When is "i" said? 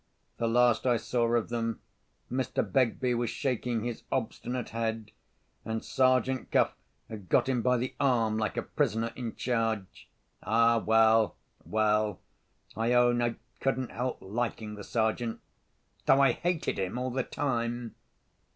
0.87-0.97, 12.75-12.93, 13.21-13.35, 16.19-16.31